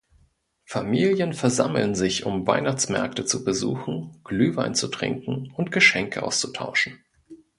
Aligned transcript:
Familien 0.65 1.31
versammeln 1.31 1.93
sich, 1.93 2.25
um 2.25 2.47
Weihnachtsmärkte 2.47 3.23
zu 3.23 3.43
besuchen, 3.43 4.19
Glühwein 4.23 4.73
zu 4.73 4.87
trinken 4.87 5.51
und 5.55 5.71
Geschenke 5.71 6.23
auszutauschen. 6.23 6.97